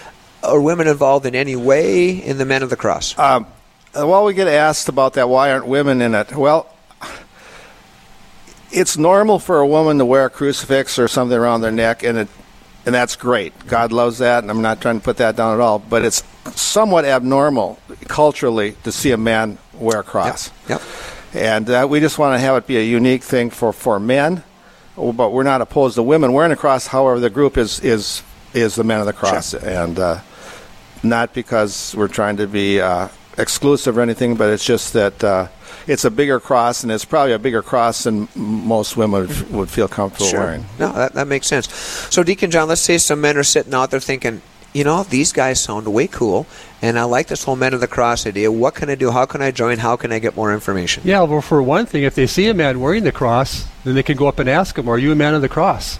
are 0.43 0.61
women 0.61 0.87
involved 0.87 1.25
in 1.25 1.35
any 1.35 1.55
way 1.55 2.09
in 2.09 2.37
the 2.37 2.45
Men 2.45 2.63
of 2.63 2.69
the 2.69 2.75
Cross? 2.75 3.17
Um, 3.17 3.47
well, 3.93 4.25
we 4.25 4.33
get 4.33 4.47
asked 4.47 4.89
about 4.89 5.13
that. 5.13 5.29
Why 5.29 5.51
aren't 5.51 5.67
women 5.67 6.01
in 6.01 6.15
it? 6.15 6.35
Well, 6.35 6.69
it's 8.71 8.97
normal 8.97 9.39
for 9.39 9.59
a 9.59 9.67
woman 9.67 9.97
to 9.99 10.05
wear 10.05 10.25
a 10.25 10.29
crucifix 10.29 10.99
or 10.99 11.07
something 11.07 11.37
around 11.37 11.61
their 11.61 11.71
neck, 11.71 12.03
and 12.03 12.17
it, 12.17 12.27
and 12.85 12.93
that's 12.93 13.15
great. 13.15 13.53
God 13.67 13.91
loves 13.91 14.17
that, 14.19 14.43
and 14.43 14.51
I'm 14.51 14.61
not 14.61 14.81
trying 14.81 14.99
to 14.99 15.03
put 15.03 15.17
that 15.17 15.35
down 15.35 15.53
at 15.53 15.61
all. 15.61 15.79
But 15.79 16.03
it's 16.03 16.23
somewhat 16.53 17.05
abnormal 17.05 17.79
culturally 18.07 18.75
to 18.83 18.91
see 18.91 19.11
a 19.11 19.17
man 19.17 19.57
wear 19.73 19.99
a 19.99 20.03
cross, 20.03 20.51
Yep. 20.69 20.81
and 21.33 21.69
uh, 21.69 21.87
we 21.89 21.99
just 21.99 22.17
want 22.19 22.35
to 22.35 22.39
have 22.39 22.55
it 22.57 22.67
be 22.67 22.77
a 22.77 22.83
unique 22.83 23.23
thing 23.23 23.49
for 23.49 23.73
for 23.73 23.99
men. 23.99 24.43
But 24.97 25.31
we're 25.33 25.43
not 25.43 25.59
opposed 25.61 25.95
to 25.95 26.03
women 26.03 26.31
wearing 26.31 26.53
a 26.53 26.55
cross. 26.55 26.87
However, 26.87 27.19
the 27.19 27.29
group 27.29 27.57
is 27.57 27.79
is 27.81 28.23
is 28.53 28.75
the 28.75 28.83
men 28.83 28.99
of 28.99 29.05
the 29.05 29.13
cross, 29.13 29.53
and. 29.53 29.99
Uh, 29.99 30.19
not 31.03 31.35
because 31.35 31.93
we're 31.95 32.07
trying 32.07 32.37
to 32.37 32.47
be 32.47 32.81
uh, 32.81 33.07
exclusive 33.37 33.95
or 33.95 34.01
anything, 34.01 34.33
but 34.35 34.49
it's 34.49 34.65
just 34.65 34.93
that 34.93 35.23
uh, 35.23 35.47
it's 35.85 36.03
a 36.03 36.09
bigger 36.09 36.39
cross, 36.39 36.81
and 36.81 36.91
it's 36.91 37.05
probably 37.05 37.33
a 37.33 37.37
bigger 37.37 37.61
cross 37.61 38.05
than 38.05 38.27
most 38.35 38.97
women 38.97 39.27
would, 39.27 39.51
would 39.51 39.69
feel 39.69 39.87
comfortable 39.87 40.31
wearing. 40.33 40.65
No, 40.79 40.91
that, 40.93 41.13
that 41.13 41.27
makes 41.27 41.45
sense. 41.45 41.71
So, 42.09 42.23
Deacon 42.23 42.49
John, 42.49 42.67
let's 42.69 42.81
say 42.81 42.97
some 42.97 43.21
men 43.21 43.37
are 43.37 43.43
sitting 43.43 43.71
out 43.75 43.91
there 43.91 43.99
thinking, 43.99 44.41
you 44.75 44.83
know, 44.83 45.03
these 45.03 45.31
guys 45.31 45.59
sound 45.59 45.87
way 45.87 46.05
cool, 46.07 46.45
and 46.81 46.99
I 46.99 47.03
like 47.05 47.27
this 47.27 47.43
whole 47.45 47.55
Men 47.55 47.73
of 47.73 47.79
the 47.79 47.87
Cross 47.87 48.27
idea. 48.27 48.51
What 48.51 48.75
can 48.75 48.89
I 48.89 48.95
do? 48.95 49.09
How 49.09 49.25
can 49.25 49.41
I 49.41 49.49
join? 49.51 49.77
How 49.79 49.95
can 49.95 50.11
I 50.11 50.19
get 50.19 50.35
more 50.35 50.53
information? 50.53 51.01
Yeah, 51.05 51.23
well, 51.23 51.41
for 51.41 51.63
one 51.63 51.85
thing, 51.85 52.03
if 52.03 52.13
they 52.13 52.27
see 52.27 52.47
a 52.49 52.53
man 52.53 52.81
wearing 52.81 53.05
the 53.05 53.11
cross, 53.13 53.65
then 53.85 53.95
they 53.95 54.03
can 54.03 54.17
go 54.17 54.27
up 54.27 54.37
and 54.37 54.49
ask 54.49 54.77
him, 54.77 54.89
"Are 54.89 54.97
you 54.99 55.11
a 55.11 55.15
man 55.15 55.33
of 55.33 55.41
the 55.41 55.49
cross?" 55.49 55.97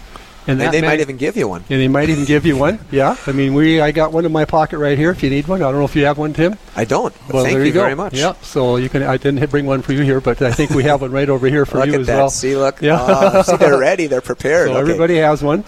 And 0.48 0.60
that 0.60 0.70
they 0.70 0.80
might 0.80 1.00
even 1.00 1.16
give 1.16 1.36
you 1.36 1.48
one. 1.48 1.64
and 1.68 1.80
they 1.80 1.88
might 1.88 2.08
even 2.08 2.24
give 2.24 2.46
you 2.46 2.56
one. 2.56 2.78
Yeah, 2.92 3.16
I 3.26 3.32
mean, 3.32 3.52
we 3.54 3.80
I 3.80 3.90
got 3.90 4.12
one 4.12 4.24
in 4.24 4.30
my 4.30 4.44
pocket 4.44 4.78
right 4.78 4.96
here. 4.96 5.10
If 5.10 5.22
you 5.24 5.30
need 5.30 5.48
one, 5.48 5.60
I 5.60 5.72
don't 5.72 5.80
know 5.80 5.84
if 5.86 5.96
you 5.96 6.04
have 6.04 6.18
one, 6.18 6.34
Tim. 6.34 6.56
I 6.76 6.84
don't. 6.84 7.12
Well, 7.32 7.42
thank 7.42 7.56
there 7.56 7.66
you, 7.66 7.72
go. 7.72 7.80
very 7.80 7.96
much. 7.96 8.14
Yeah, 8.14 8.34
so 8.42 8.76
you 8.76 8.88
can. 8.88 9.02
I 9.02 9.16
didn't 9.16 9.50
bring 9.50 9.66
one 9.66 9.82
for 9.82 9.92
you 9.94 10.02
here, 10.02 10.20
but 10.20 10.40
I 10.42 10.52
think 10.52 10.70
we 10.70 10.84
have 10.84 11.00
one 11.00 11.10
right 11.10 11.28
over 11.28 11.48
here 11.48 11.66
for 11.66 11.78
Look 11.82 11.88
you 11.88 12.00
as 12.00 12.06
that. 12.06 12.16
well. 12.18 12.30
See, 12.30 12.54
look. 12.56 12.80
Yeah. 12.80 12.98
Oh, 13.00 13.42
see, 13.42 13.56
they're 13.56 13.78
ready. 13.90 14.06
They're 14.06 14.20
prepared. 14.20 14.68
So 14.68 14.74
Okay. 14.74 14.80
everybody 14.82 15.16
has 15.16 15.42
one. 15.42 15.64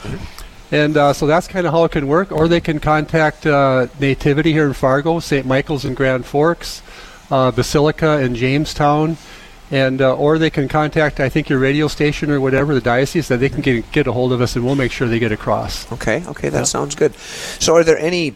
And 0.70 0.96
uh, 0.96 1.12
so 1.14 1.26
that's 1.26 1.48
kind 1.48 1.66
of 1.66 1.72
how 1.72 1.84
it 1.84 1.92
can 1.92 2.06
work. 2.08 2.30
Or 2.30 2.46
they 2.48 2.60
can 2.60 2.78
contact 2.78 3.46
uh, 3.46 3.86
Nativity 3.98 4.52
here 4.52 4.66
in 4.66 4.74
Fargo, 4.74 5.18
St. 5.20 5.46
Michael's 5.46 5.84
in 5.84 5.94
Grand 5.94 6.26
Forks, 6.26 6.82
uh, 7.30 7.50
Basilica 7.50 8.20
in 8.20 8.34
Jamestown, 8.34 9.16
and 9.70 10.00
uh, 10.02 10.14
or 10.14 10.38
they 10.38 10.50
can 10.50 10.68
contact 10.68 11.20
I 11.20 11.28
think 11.28 11.48
your 11.48 11.58
radio 11.58 11.88
station 11.88 12.30
or 12.30 12.40
whatever 12.40 12.74
the 12.74 12.80
diocese 12.80 13.28
that 13.28 13.38
they 13.38 13.48
can 13.48 13.60
get 13.62 13.90
get 13.92 14.06
a 14.06 14.12
hold 14.12 14.32
of 14.32 14.40
us 14.40 14.56
and 14.56 14.64
we'll 14.64 14.74
make 14.76 14.92
sure 14.92 15.08
they 15.08 15.18
get 15.18 15.32
across. 15.32 15.90
Okay, 15.92 16.22
okay, 16.26 16.48
that 16.50 16.58
Yeah. 16.58 16.64
sounds 16.64 16.94
good. 16.94 17.14
So, 17.58 17.74
are 17.76 17.84
there 17.84 17.98
any 17.98 18.34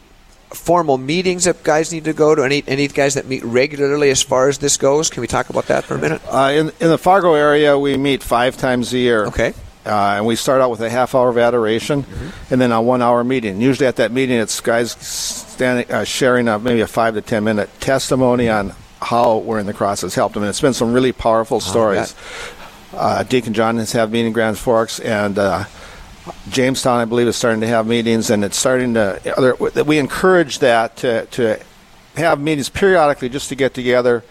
formal 0.50 0.98
meetings 0.98 1.44
that 1.44 1.62
guys 1.64 1.90
need 1.92 2.04
to 2.04 2.12
go 2.12 2.34
to? 2.34 2.42
Any 2.44 2.62
any 2.66 2.88
guys 2.88 3.14
that 3.14 3.26
meet 3.26 3.42
regularly 3.44 4.10
as 4.10 4.22
far 4.22 4.48
as 4.48 4.58
this 4.58 4.76
goes? 4.76 5.08
Can 5.10 5.20
we 5.22 5.26
talk 5.26 5.48
about 5.50 5.66
that 5.66 5.84
for 5.84 5.94
a 5.94 5.98
minute? 5.98 6.20
Uh, 6.28 6.52
in, 6.54 6.72
in 6.80 6.88
the 6.88 6.98
Fargo 6.98 7.34
area, 7.34 7.78
we 7.78 7.96
meet 7.96 8.22
five 8.22 8.56
times 8.58 8.92
a 8.92 8.98
year. 8.98 9.26
Okay. 9.26 9.54
Uh, 9.84 10.14
and 10.16 10.26
we 10.26 10.36
start 10.36 10.60
out 10.60 10.70
with 10.70 10.80
a 10.80 10.88
half 10.88 11.14
hour 11.14 11.28
of 11.28 11.38
adoration 11.38 12.04
and 12.50 12.60
then 12.60 12.70
a 12.70 12.80
one 12.80 13.02
hour 13.02 13.24
meeting. 13.24 13.60
Usually 13.60 13.86
at 13.86 13.96
that 13.96 14.12
meeting, 14.12 14.38
it's 14.38 14.60
guys 14.60 14.92
standing, 14.92 15.90
uh, 15.90 16.04
sharing 16.04 16.46
a, 16.48 16.58
maybe 16.58 16.80
a 16.80 16.86
five 16.86 17.14
to 17.14 17.20
ten 17.20 17.42
minute 17.44 17.68
testimony 17.80 18.48
on 18.48 18.74
how 19.00 19.38
wearing 19.38 19.66
the 19.66 19.74
cross 19.74 20.02
has 20.02 20.14
helped 20.14 20.34
them. 20.34 20.44
And 20.44 20.50
it's 20.50 20.60
been 20.60 20.74
some 20.74 20.92
really 20.92 21.12
powerful 21.12 21.58
stories. 21.58 22.14
Uh, 22.92 23.24
Deacon 23.24 23.54
John 23.54 23.78
has 23.78 23.90
had 23.92 24.12
meeting 24.12 24.28
in 24.28 24.32
Grand 24.32 24.58
Forks, 24.58 25.00
and 25.00 25.38
uh, 25.38 25.64
Jamestown, 26.50 27.00
I 27.00 27.04
believe, 27.04 27.26
is 27.26 27.36
starting 27.36 27.62
to 27.62 27.66
have 27.66 27.86
meetings, 27.86 28.30
and 28.30 28.44
it's 28.44 28.56
starting 28.56 28.94
to. 28.94 29.36
Other, 29.36 29.54
we 29.84 29.98
encourage 29.98 30.60
that 30.60 30.96
to, 30.98 31.26
to 31.26 31.60
have 32.16 32.40
meetings 32.40 32.68
periodically 32.68 33.28
just 33.28 33.48
to 33.48 33.54
get 33.54 33.74
together 33.74 34.22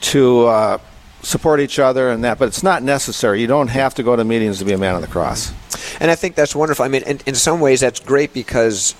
to 0.00 0.46
uh, 0.46 0.78
support 1.24 1.60
each 1.60 1.78
other 1.78 2.10
and 2.10 2.22
that, 2.24 2.38
but 2.38 2.48
it's 2.48 2.62
not 2.62 2.82
necessary. 2.82 3.40
You 3.40 3.46
don't 3.46 3.68
have 3.68 3.94
to 3.94 4.02
go 4.02 4.14
to 4.14 4.24
meetings 4.24 4.58
to 4.58 4.64
be 4.64 4.72
a 4.72 4.78
man 4.78 4.94
of 4.94 5.00
the 5.00 5.08
cross. 5.08 5.52
And 6.00 6.10
I 6.10 6.14
think 6.14 6.34
that's 6.34 6.54
wonderful. 6.54 6.84
I 6.84 6.88
mean, 6.88 7.02
in, 7.02 7.20
in 7.26 7.34
some 7.34 7.60
ways, 7.60 7.80
that's 7.80 8.00
great 8.00 8.32
because, 8.32 8.94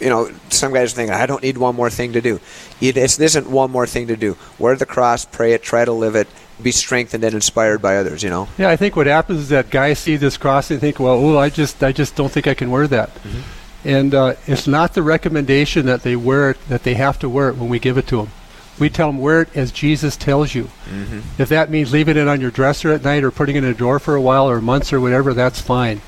you 0.00 0.08
know, 0.08 0.30
some 0.50 0.72
guys 0.72 0.92
think, 0.92 1.10
I 1.10 1.26
don't 1.26 1.42
need 1.42 1.58
one 1.58 1.76
more 1.76 1.90
thing 1.90 2.12
to 2.12 2.20
do. 2.20 2.40
It, 2.80 2.96
it's, 2.96 3.18
isn't 3.18 3.48
one 3.48 3.70
more 3.70 3.86
thing 3.86 4.08
to 4.08 4.16
do. 4.16 4.36
Wear 4.58 4.76
the 4.76 4.86
cross, 4.86 5.24
pray 5.24 5.52
it, 5.52 5.62
try 5.62 5.84
to 5.84 5.92
live 5.92 6.16
it, 6.16 6.28
be 6.62 6.72
strengthened 6.72 7.24
and 7.24 7.34
inspired 7.34 7.80
by 7.80 7.96
others, 7.96 8.22
you 8.22 8.30
know? 8.30 8.48
Yeah, 8.58 8.68
I 8.70 8.76
think 8.76 8.96
what 8.96 9.06
happens 9.06 9.40
is 9.40 9.48
that 9.50 9.70
guys 9.70 9.98
see 9.98 10.16
this 10.16 10.36
cross 10.36 10.70
and 10.70 10.80
think, 10.80 10.98
well, 10.98 11.14
oh, 11.14 11.38
I 11.38 11.50
just 11.50 11.82
I 11.82 11.92
just 11.92 12.16
don't 12.16 12.32
think 12.32 12.46
I 12.46 12.54
can 12.54 12.70
wear 12.70 12.86
that. 12.88 13.10
And 13.84 14.12
uh, 14.12 14.34
it's 14.46 14.66
not 14.66 14.94
the 14.94 15.02
recommendation 15.02 15.86
that 15.86 16.02
they 16.02 16.16
wear 16.16 16.50
it, 16.50 16.68
that 16.68 16.82
they 16.82 16.94
have 16.94 17.18
to 17.20 17.28
wear 17.28 17.48
it 17.50 17.56
when 17.56 17.68
we 17.68 17.78
give 17.78 17.96
it 17.96 18.08
to 18.08 18.16
them. 18.16 18.30
We 18.78 18.90
tell 18.90 19.08
them 19.08 19.18
wear 19.18 19.42
it 19.42 19.56
as 19.56 19.72
Jesus 19.72 20.16
tells 20.16 20.54
you. 20.54 20.64
Mm-hmm. 20.64 21.20
If 21.40 21.48
that 21.48 21.70
means 21.70 21.92
leaving 21.92 22.16
it 22.16 22.28
on 22.28 22.40
your 22.40 22.50
dresser 22.50 22.92
at 22.92 23.02
night 23.02 23.24
or 23.24 23.30
putting 23.30 23.56
it 23.56 23.64
in 23.64 23.70
a 23.70 23.74
drawer 23.74 23.98
for 23.98 24.14
a 24.14 24.20
while 24.20 24.48
or 24.48 24.60
months 24.60 24.92
or 24.92 25.00
whatever, 25.00 25.34
that's 25.34 25.60
fine. 25.60 26.00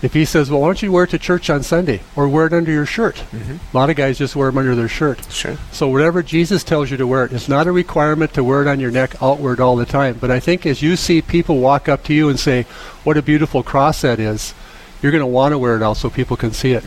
If 0.00 0.14
he 0.14 0.24
says, 0.24 0.48
well, 0.50 0.60
why 0.60 0.68
don't 0.68 0.82
you 0.82 0.92
wear 0.92 1.04
it 1.04 1.10
to 1.10 1.18
church 1.18 1.50
on 1.50 1.64
Sunday 1.64 2.02
or 2.14 2.28
wear 2.28 2.46
it 2.46 2.52
under 2.52 2.70
your 2.70 2.86
shirt? 2.86 3.24
A 3.32 3.76
lot 3.76 3.90
of 3.90 3.96
guys 3.96 4.18
just 4.18 4.36
wear 4.36 4.48
them 4.48 4.58
under 4.58 4.74
their 4.76 4.88
shirt. 4.88 5.24
Sure. 5.30 5.56
So 5.72 5.88
whatever 5.88 6.22
Jesus 6.22 6.62
tells 6.62 6.90
you 6.90 6.96
to 6.96 7.06
wear 7.06 7.24
it, 7.24 7.32
it's 7.32 7.48
not 7.48 7.66
a 7.66 7.72
requirement 7.72 8.32
to 8.34 8.44
wear 8.44 8.62
it 8.62 8.68
on 8.68 8.78
your 8.78 8.92
neck 8.92 9.20
outward 9.20 9.60
all 9.60 9.76
the 9.76 9.86
time. 9.86 10.16
But 10.20 10.30
I 10.30 10.38
think 10.38 10.66
as 10.66 10.82
you 10.82 10.94
see 10.96 11.20
people 11.20 11.58
walk 11.58 11.88
up 11.88 12.04
to 12.04 12.14
you 12.14 12.28
and 12.28 12.38
say, 12.38 12.62
"What 13.02 13.16
a 13.16 13.22
beautiful 13.22 13.64
cross 13.64 14.02
that 14.02 14.20
is," 14.20 14.54
you're 15.02 15.12
going 15.12 15.22
to 15.22 15.26
want 15.26 15.52
to 15.52 15.58
wear 15.58 15.76
it 15.76 15.82
out 15.82 15.96
so 15.96 16.10
people 16.10 16.36
can 16.36 16.52
see 16.52 16.72
it. 16.72 16.82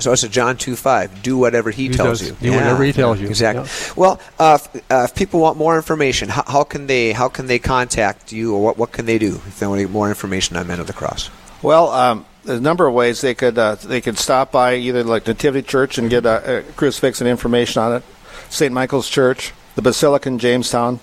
So 0.00 0.12
it's 0.12 0.22
a 0.22 0.28
John 0.28 0.56
2 0.56 0.76
5. 0.76 1.22
Do 1.22 1.38
whatever 1.38 1.70
he, 1.70 1.84
He 1.88 1.94
tells 1.94 2.20
does. 2.20 2.28
you. 2.30 2.36
Do 2.40 2.52
whatever 2.52 2.82
he 2.84 2.92
tells 2.92 3.20
you. 3.20 3.28
Exactly. 3.28 3.64
Yeah. 3.64 3.92
Well, 3.96 4.20
uh, 4.38 4.58
if, 4.74 4.90
uh, 4.90 5.02
if 5.04 5.14
people 5.14 5.40
want 5.40 5.56
more 5.56 5.76
information, 5.76 6.28
how, 6.28 6.44
how 6.46 6.64
can 6.64 6.86
they 6.86 7.12
how 7.12 7.28
can 7.28 7.46
they 7.46 7.58
contact 7.58 8.32
you 8.32 8.54
or 8.54 8.62
what, 8.62 8.78
what 8.78 8.92
can 8.92 9.06
they 9.06 9.18
do 9.18 9.36
if 9.46 9.58
they 9.60 9.66
want 9.66 9.78
to 9.80 9.84
get 9.84 9.92
more 9.92 10.08
information 10.08 10.56
on 10.56 10.66
Men 10.66 10.80
of 10.80 10.86
the 10.86 10.92
Cross? 10.92 11.30
Well, 11.62 11.90
um, 11.90 12.26
there's 12.44 12.58
a 12.58 12.62
number 12.62 12.86
of 12.86 12.94
ways 12.94 13.20
they 13.20 13.34
could 13.34 13.56
uh, 13.58 13.76
they 13.76 14.00
could 14.00 14.18
stop 14.18 14.52
by 14.52 14.74
either 14.76 15.04
like 15.04 15.26
Nativity 15.26 15.66
Church 15.66 15.98
and 15.98 16.10
get 16.10 16.26
a, 16.26 16.58
a 16.58 16.62
crucifix 16.72 17.20
and 17.20 17.28
information 17.28 17.82
on 17.82 17.92
it, 17.94 18.02
St. 18.50 18.72
Michael's 18.72 19.08
Church, 19.08 19.52
the 19.74 19.82
Basilica 19.82 20.28
in 20.28 20.38
Jamestown. 20.38 21.00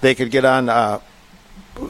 They 0.00 0.14
could 0.14 0.30
get 0.30 0.44
on 0.44 0.68
uh, 0.68 1.00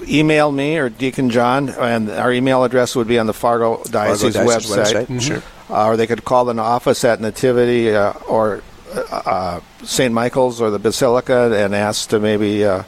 email 0.08 0.50
me 0.50 0.76
or 0.78 0.88
Deacon 0.88 1.30
John, 1.30 1.68
and 1.68 2.10
our 2.10 2.32
email 2.32 2.64
address 2.64 2.96
would 2.96 3.08
be 3.08 3.18
on 3.18 3.26
the 3.26 3.34
Fargo 3.34 3.82
Diocese, 3.84 4.34
Fargo 4.34 4.50
Diocese 4.50 4.76
website. 4.76 5.06
website, 5.06 5.22
Sure. 5.22 5.42
Uh, 5.70 5.86
or 5.86 5.96
they 5.96 6.06
could 6.06 6.24
call 6.24 6.50
an 6.50 6.58
office 6.58 7.04
at 7.04 7.20
Nativity 7.20 7.94
uh, 7.94 8.12
or 8.28 8.62
uh, 8.94 9.00
uh, 9.00 9.60
St. 9.82 10.12
Michael's 10.12 10.60
or 10.60 10.70
the 10.70 10.78
Basilica 10.78 11.52
and 11.64 11.74
ask 11.74 12.10
to 12.10 12.20
maybe 12.20 12.64
uh, 12.64 12.82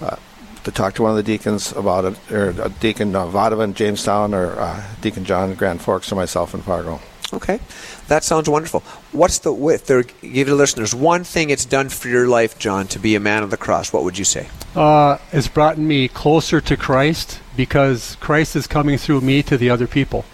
uh, 0.00 0.16
to 0.64 0.70
talk 0.72 0.94
to 0.94 1.02
one 1.02 1.10
of 1.12 1.16
the 1.16 1.22
deacons 1.22 1.72
about 1.72 2.04
it, 2.04 2.32
or 2.32 2.50
uh, 2.60 2.68
Deacon 2.80 3.14
uh, 3.14 3.26
Vadova 3.26 3.64
in 3.64 3.74
Jamestown, 3.74 4.34
or 4.34 4.58
uh, 4.60 4.82
Deacon 5.00 5.24
John 5.24 5.54
Grand 5.54 5.80
Forks, 5.80 6.12
or 6.12 6.16
myself 6.16 6.54
in 6.54 6.60
Fargo. 6.60 7.00
Okay, 7.32 7.60
that 8.06 8.24
sounds 8.24 8.48
wonderful. 8.48 8.80
What's 9.12 9.38
the 9.40 9.52
if 9.68 9.84
there 9.84 10.02
give 10.02 10.46
the 10.46 10.54
listeners 10.54 10.94
one 10.94 11.24
thing 11.24 11.50
it's 11.50 11.66
done 11.66 11.90
for 11.90 12.08
your 12.08 12.26
life, 12.26 12.58
John, 12.58 12.86
to 12.88 12.98
be 12.98 13.14
a 13.14 13.20
man 13.20 13.42
of 13.42 13.50
the 13.50 13.58
cross? 13.58 13.92
What 13.92 14.02
would 14.04 14.16
you 14.16 14.24
say? 14.24 14.48
Uh, 14.74 15.18
it's 15.30 15.48
brought 15.48 15.76
me 15.76 16.08
closer 16.08 16.60
to 16.62 16.76
Christ 16.76 17.40
because 17.54 18.16
Christ 18.20 18.56
is 18.56 18.66
coming 18.66 18.96
through 18.96 19.20
me 19.20 19.42
to 19.42 19.58
the 19.58 19.68
other 19.68 19.86
people, 19.86 20.24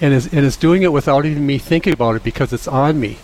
and 0.00 0.14
is 0.14 0.26
and 0.32 0.46
is 0.46 0.56
doing 0.56 0.82
it 0.82 0.92
without 0.92 1.26
even 1.26 1.44
me 1.44 1.58
thinking 1.58 1.92
about 1.92 2.14
it 2.14 2.22
because 2.22 2.52
it's 2.52 2.68
on 2.68 3.00
me. 3.00 3.18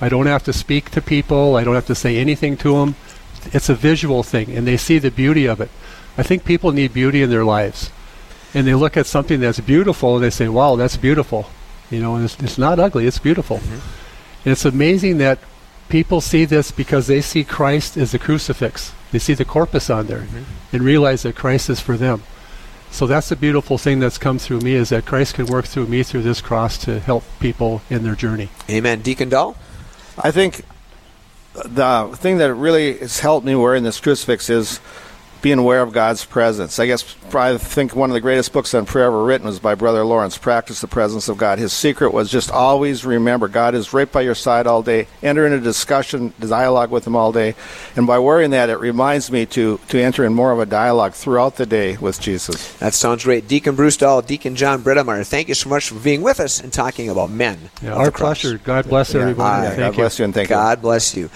I 0.00 0.08
don't 0.08 0.26
have 0.26 0.42
to 0.44 0.52
speak 0.52 0.90
to 0.90 1.00
people. 1.00 1.54
I 1.56 1.62
don't 1.62 1.76
have 1.76 1.86
to 1.86 1.94
say 1.94 2.16
anything 2.18 2.56
to 2.58 2.78
them. 2.78 2.96
It's 3.52 3.68
a 3.68 3.74
visual 3.76 4.24
thing, 4.24 4.50
and 4.56 4.66
they 4.66 4.76
see 4.76 4.98
the 4.98 5.10
beauty 5.12 5.46
of 5.46 5.60
it. 5.60 5.70
I 6.18 6.24
think 6.24 6.44
people 6.44 6.72
need 6.72 6.92
beauty 6.92 7.22
in 7.22 7.30
their 7.30 7.44
lives, 7.44 7.90
and 8.54 8.66
they 8.66 8.74
look 8.74 8.96
at 8.96 9.06
something 9.06 9.38
that's 9.38 9.60
beautiful 9.60 10.16
and 10.16 10.24
they 10.24 10.30
say, 10.30 10.48
"Wow, 10.48 10.74
that's 10.74 10.96
beautiful," 10.96 11.46
you 11.92 12.00
know, 12.00 12.16
and 12.16 12.24
it's, 12.24 12.38
it's 12.40 12.58
not 12.58 12.78
ugly. 12.78 13.06
It's 13.06 13.18
beautiful, 13.18 13.58
mm-hmm. 13.58 13.74
and 14.44 14.52
it's 14.52 14.64
amazing 14.64 15.18
that 15.18 15.38
people 15.88 16.20
see 16.20 16.44
this 16.44 16.70
because 16.70 17.06
they 17.06 17.20
see 17.20 17.44
Christ 17.44 17.96
as 17.96 18.12
the 18.12 18.18
crucifix. 18.18 18.92
They 19.10 19.18
see 19.18 19.34
the 19.34 19.44
corpus 19.44 19.90
on 19.90 20.06
there, 20.06 20.20
mm-hmm. 20.20 20.74
and 20.74 20.82
realize 20.82 21.22
that 21.22 21.36
Christ 21.36 21.70
is 21.70 21.80
for 21.80 21.96
them. 21.96 22.22
So 22.90 23.06
that's 23.06 23.30
the 23.30 23.36
beautiful 23.36 23.78
thing 23.78 24.00
that's 24.00 24.18
come 24.18 24.38
through 24.38 24.60
me 24.60 24.74
is 24.74 24.90
that 24.90 25.06
Christ 25.06 25.34
can 25.36 25.46
work 25.46 25.64
through 25.64 25.86
me 25.86 26.02
through 26.02 26.22
this 26.22 26.42
cross 26.42 26.76
to 26.84 27.00
help 27.00 27.24
people 27.40 27.80
in 27.88 28.02
their 28.02 28.14
journey. 28.14 28.50
Amen. 28.68 29.00
Deacon 29.00 29.30
Dahl? 29.30 29.56
I 30.18 30.30
think 30.30 30.62
the 31.54 32.14
thing 32.16 32.36
that 32.38 32.52
really 32.54 32.98
has 32.98 33.20
helped 33.20 33.46
me 33.46 33.54
wearing 33.54 33.82
this 33.82 33.98
crucifix 33.98 34.50
is 34.50 34.78
being 35.42 35.58
aware 35.58 35.82
of 35.82 35.92
God's 35.92 36.24
presence. 36.24 36.78
I 36.78 36.86
guess 36.86 37.16
I 37.34 37.58
think 37.58 37.96
one 37.96 38.10
of 38.10 38.14
the 38.14 38.20
greatest 38.20 38.52
books 38.52 38.72
on 38.74 38.86
prayer 38.86 39.06
ever 39.06 39.24
written 39.24 39.46
was 39.46 39.58
by 39.58 39.74
Brother 39.74 40.04
Lawrence, 40.04 40.38
Practice 40.38 40.80
the 40.80 40.86
Presence 40.86 41.28
of 41.28 41.36
God. 41.36 41.58
His 41.58 41.72
secret 41.72 42.14
was 42.14 42.30
just 42.30 42.50
always 42.50 43.04
remember 43.04 43.48
God 43.48 43.74
is 43.74 43.92
right 43.92 44.10
by 44.10 44.20
your 44.20 44.36
side 44.36 44.66
all 44.66 44.82
day. 44.82 45.08
Enter 45.22 45.44
into 45.44 45.58
discussion, 45.60 46.32
dialogue 46.38 46.90
with 46.90 47.06
Him 47.06 47.16
all 47.16 47.32
day. 47.32 47.54
And 47.96 48.06
by 48.06 48.20
wearing 48.20 48.52
that, 48.52 48.70
it 48.70 48.76
reminds 48.76 49.30
me 49.32 49.44
to, 49.46 49.78
to 49.88 50.00
enter 50.00 50.24
in 50.24 50.32
more 50.32 50.52
of 50.52 50.60
a 50.60 50.66
dialogue 50.66 51.14
throughout 51.14 51.56
the 51.56 51.66
day 51.66 51.96
with 51.96 52.20
Jesus. 52.20 52.74
That 52.74 52.94
sounds 52.94 53.24
great. 53.24 53.48
Deacon 53.48 53.74
Bruce 53.74 53.96
Dahl, 53.96 54.22
Deacon 54.22 54.54
John 54.54 54.82
Bredemeyer, 54.82 55.26
thank 55.26 55.48
you 55.48 55.54
so 55.54 55.68
much 55.68 55.88
for 55.88 55.96
being 55.96 56.22
with 56.22 56.38
us 56.38 56.60
and 56.60 56.72
talking 56.72 57.08
about 57.08 57.30
men. 57.30 57.58
Yeah, 57.82 57.94
our 57.94 58.12
pleasure. 58.12 58.58
God 58.58 58.88
bless 58.88 59.14
everybody. 59.14 59.66
Aye. 59.66 59.70
Thank 59.70 59.78
God 59.78 59.86
you. 59.88 59.96
bless 59.96 60.18
you 60.18 60.24
and 60.24 60.34
thank 60.34 60.48
you. 60.48 60.54
God 60.54 60.80
bless 60.80 61.16
you. 61.16 61.28